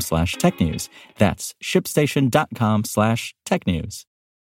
[0.00, 0.88] slash technews.
[1.18, 4.04] That's shipstation.com slash technews.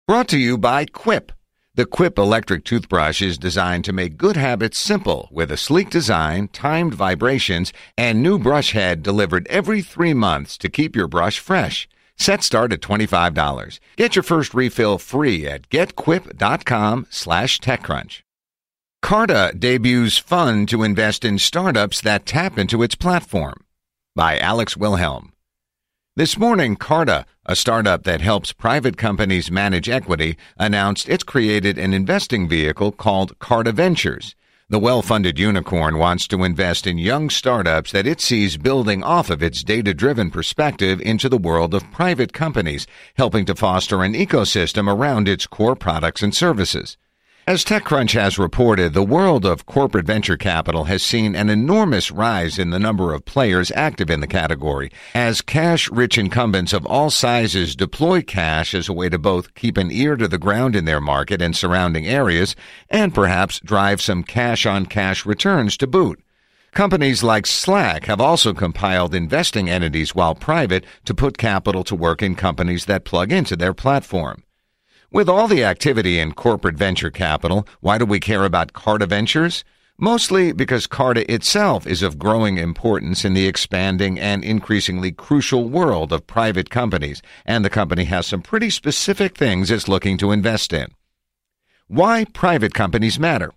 [0.06, 1.32] Brought to you by Quip.
[1.74, 6.48] The Quip electric toothbrush is designed to make good habits simple with a sleek design,
[6.48, 11.86] timed vibrations, and new brush head delivered every three months to keep your brush fresh.
[12.16, 13.78] Set start at $25.
[13.96, 18.22] Get your first refill free at getquip.com slash techcrunch.
[19.02, 23.64] Carta debuts fund to invest in startups that tap into its platform
[24.14, 25.32] by Alex Wilhelm.
[26.18, 31.92] This morning, Carta, a startup that helps private companies manage equity, announced it's created an
[31.92, 34.34] investing vehicle called Carta Ventures.
[34.70, 39.42] The well-funded unicorn wants to invest in young startups that it sees building off of
[39.42, 42.86] its data-driven perspective into the world of private companies,
[43.18, 46.96] helping to foster an ecosystem around its core products and services.
[47.48, 52.58] As TechCrunch has reported, the world of corporate venture capital has seen an enormous rise
[52.58, 57.76] in the number of players active in the category, as cash-rich incumbents of all sizes
[57.76, 61.00] deploy cash as a way to both keep an ear to the ground in their
[61.00, 62.56] market and surrounding areas,
[62.90, 66.20] and perhaps drive some cash-on-cash returns to boot.
[66.72, 72.22] Companies like Slack have also compiled investing entities while private to put capital to work
[72.22, 74.42] in companies that plug into their platform.
[75.12, 79.64] With all the activity in corporate venture capital, why do we care about Carta Ventures?
[79.98, 86.12] Mostly because Carta itself is of growing importance in the expanding and increasingly crucial world
[86.12, 90.72] of private companies, and the company has some pretty specific things it's looking to invest
[90.72, 90.88] in.
[91.86, 93.52] Why private companies matter.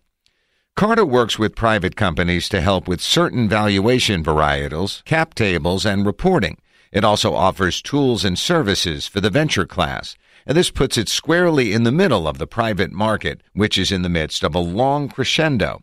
[0.76, 6.58] Carta works with private companies to help with certain valuation varietals, cap tables, and reporting.
[6.92, 11.74] It also offers tools and services for the venture class and this puts it squarely
[11.74, 15.10] in the middle of the private market, which is in the midst of a long
[15.10, 15.82] crescendo.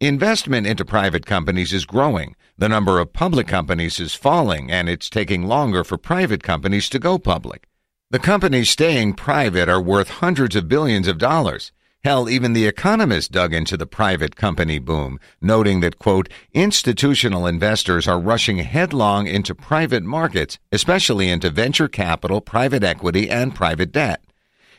[0.00, 2.34] Investment into private companies is growing.
[2.58, 6.98] The number of public companies is falling, and it's taking longer for private companies to
[6.98, 7.68] go public.
[8.10, 11.72] The companies staying private are worth hundreds of billions of dollars.
[12.04, 18.08] Hell, even The Economist dug into the private company boom, noting that, quote, institutional investors
[18.08, 24.20] are rushing headlong into private markets, especially into venture capital, private equity, and private debt.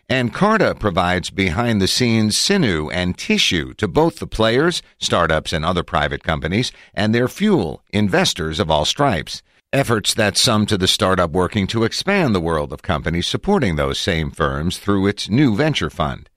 [0.10, 5.64] And Carta provides behind the scenes sinew and tissue to both the players, startups and
[5.64, 9.42] other private companies, and their fuel, investors of all stripes.
[9.72, 13.98] Efforts that sum to the startup working to expand the world of companies supporting those
[13.98, 16.30] same firms through its new venture fund.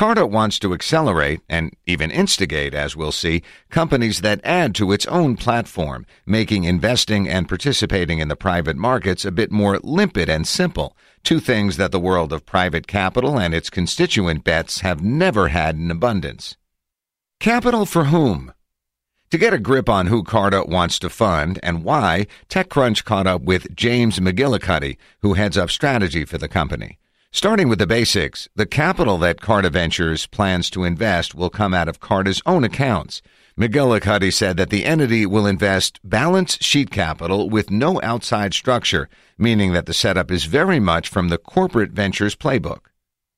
[0.00, 5.04] Carta wants to accelerate and even instigate, as we'll see, companies that add to its
[5.08, 10.48] own platform, making investing and participating in the private markets a bit more limpid and
[10.48, 15.48] simple, two things that the world of private capital and its constituent bets have never
[15.48, 16.56] had in abundance.
[17.38, 18.54] Capital for whom?
[19.30, 23.42] To get a grip on who Carta wants to fund and why, TechCrunch caught up
[23.42, 26.96] with James McGillicuddy, who heads up strategy for the company.
[27.32, 31.86] Starting with the basics, the capital that Carta Ventures plans to invest will come out
[31.86, 33.22] of Carta's own accounts.
[33.56, 39.08] McGillicuddy said that the entity will invest balance sheet capital with no outside structure,
[39.38, 42.80] meaning that the setup is very much from the corporate ventures playbook.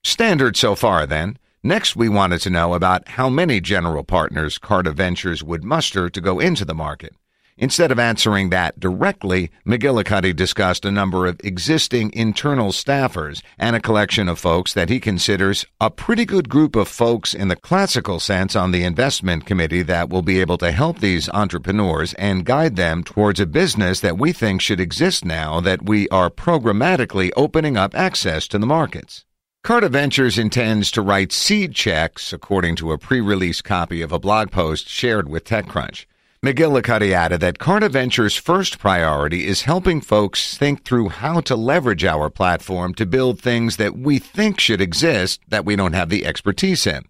[0.02, 1.36] Standard so far, then.
[1.62, 6.20] Next, we wanted to know about how many general partners Carta Ventures would muster to
[6.20, 7.14] go into the market.
[7.58, 13.80] Instead of answering that directly, McGillicuddy discussed a number of existing internal staffers and a
[13.80, 18.18] collection of folks that he considers a pretty good group of folks in the classical
[18.18, 22.76] sense on the investment committee that will be able to help these entrepreneurs and guide
[22.76, 27.76] them towards a business that we think should exist now that we are programmatically opening
[27.76, 29.26] up access to the markets.
[29.62, 34.50] Carta Ventures intends to write seed checks, according to a pre-release copy of a blog
[34.50, 36.06] post shared with TechCrunch.
[36.44, 42.04] McGillicuddy added that Carta Ventures' first priority is helping folks think through how to leverage
[42.04, 46.26] our platform to build things that we think should exist that we don't have the
[46.26, 47.04] expertise in.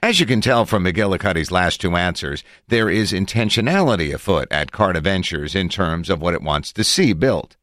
[0.00, 5.00] As you can tell from McGillicuddy's last two answers, there is intentionality afoot at Carta
[5.00, 7.56] Ventures in terms of what it wants to see built.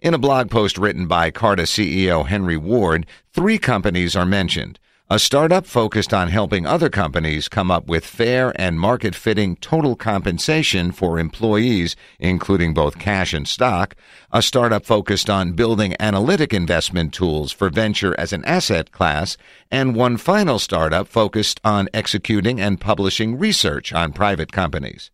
[0.00, 4.79] In a blog post written by Carta CEO Henry Ward, three companies are mentioned
[5.12, 9.96] a startup focused on helping other companies come up with fair and market fitting total
[9.96, 13.96] compensation for employees, including both cash and stock,
[14.30, 19.36] a startup focused on building analytic investment tools for venture as an asset class,
[19.68, 25.10] and one final startup focused on executing and publishing research on private companies.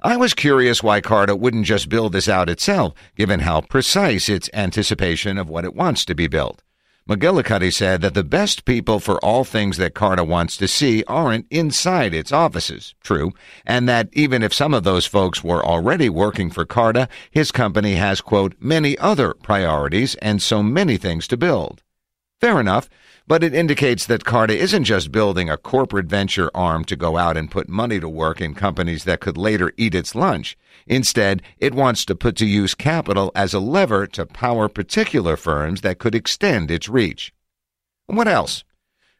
[0.00, 4.48] I was curious why Carta wouldn't just build this out itself, given how precise its
[4.54, 6.62] anticipation of what it wants to be built.
[7.06, 11.46] McGillicuddy said that the best people for all things that Carta wants to see aren't
[11.50, 13.32] inside its offices, true,
[13.66, 17.96] and that even if some of those folks were already working for Carta, his company
[17.96, 21.82] has, quote, many other priorities and so many things to build.
[22.40, 22.88] Fair enough,
[23.26, 27.36] but it indicates that Carta isn't just building a corporate venture arm to go out
[27.36, 30.56] and put money to work in companies that could later eat its lunch.
[30.86, 35.80] Instead, it wants to put to use capital as a lever to power particular firms
[35.80, 37.32] that could extend its reach.
[38.06, 38.64] What else?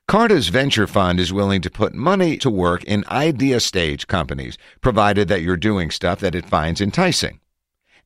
[0.07, 5.29] Carta's venture fund is willing to put money to work in idea stage companies, provided
[5.29, 7.41] that you're doing stuff that it finds enticing.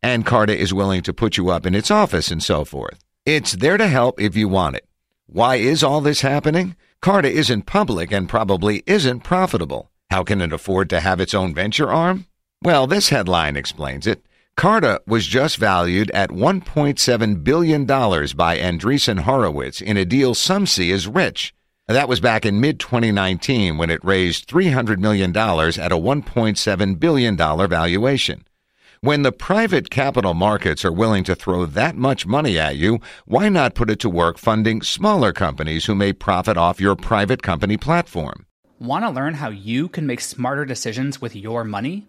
[0.00, 2.98] And Carta is willing to put you up in its office and so forth.
[3.26, 4.86] It's there to help if you want it.
[5.26, 6.76] Why is all this happening?
[7.00, 9.90] Carta isn't public and probably isn't profitable.
[10.08, 12.26] How can it afford to have its own venture arm?
[12.60, 14.24] Well, this headline explains it.
[14.56, 20.90] Carta was just valued at $1.7 billion by Andreessen Horowitz in a deal some see
[20.90, 21.54] as rich.
[21.86, 27.36] That was back in mid 2019 when it raised $300 million at a $1.7 billion
[27.36, 28.44] valuation.
[29.00, 33.48] When the private capital markets are willing to throw that much money at you, why
[33.48, 37.76] not put it to work funding smaller companies who may profit off your private company
[37.76, 38.46] platform?
[38.80, 42.08] Want to learn how you can make smarter decisions with your money?